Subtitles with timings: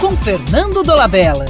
[0.00, 1.46] com Fernando Dolabella.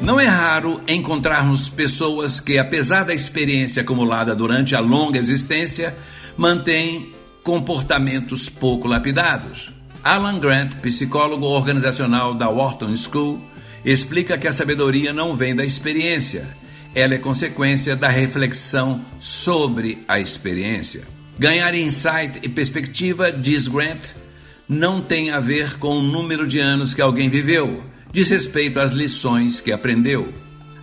[0.00, 5.96] Não é raro encontrarmos pessoas que, apesar da experiência acumulada durante a longa existência,
[6.36, 9.72] mantêm comportamentos pouco lapidados.
[10.02, 13.40] Alan Grant, psicólogo organizacional da Wharton School,
[13.84, 16.46] explica que a sabedoria não vem da experiência,
[16.94, 21.02] ela é consequência da reflexão sobre a experiência.
[21.38, 24.00] Ganhar insight e perspectiva, diz Grant,
[24.68, 27.82] não tem a ver com o número de anos que alguém viveu,
[28.12, 30.32] diz respeito às lições que aprendeu.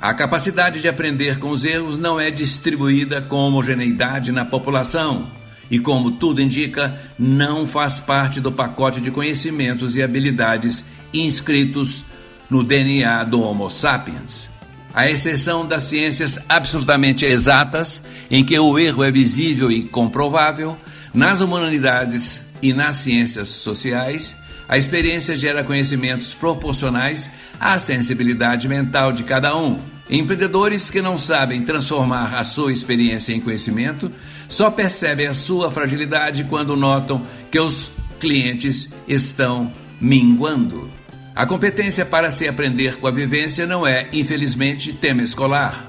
[0.00, 5.28] A capacidade de aprender com os erros não é distribuída com homogeneidade na população
[5.70, 12.04] e, como tudo indica, não faz parte do pacote de conhecimentos e habilidades inscritos
[12.48, 14.48] no DNA do Homo sapiens.
[14.94, 20.76] À exceção das ciências absolutamente exatas, em que o erro é visível e comprovável,
[21.12, 24.34] nas humanidades e nas ciências sociais,
[24.68, 29.78] a experiência gera conhecimentos proporcionais à sensibilidade mental de cada um.
[30.10, 34.10] Empreendedores que não sabem transformar a sua experiência em conhecimento
[34.48, 40.97] só percebem a sua fragilidade quando notam que os clientes estão minguando.
[41.38, 45.86] A competência para se aprender com a vivência não é, infelizmente, tema escolar.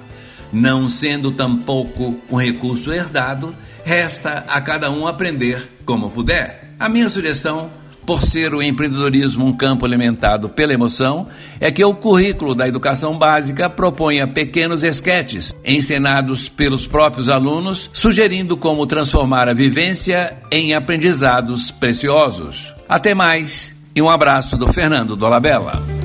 [0.54, 6.76] Não sendo tampouco um recurso herdado, resta a cada um aprender como puder.
[6.80, 7.72] A minha sugestão
[8.06, 11.28] por ser o empreendedorismo um campo alimentado pela emoção,
[11.60, 18.56] é que o currículo da educação básica proponha pequenos esquetes ensinados pelos próprios alunos, sugerindo
[18.56, 22.74] como transformar a vivência em aprendizados preciosos.
[22.88, 25.99] Até mais e um abraço do Fernando Dolabella.